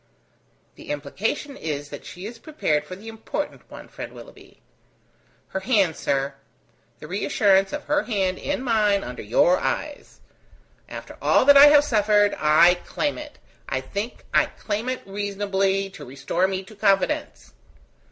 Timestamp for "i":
11.55-11.67, 12.39-12.79, 13.69-13.79, 14.33-14.47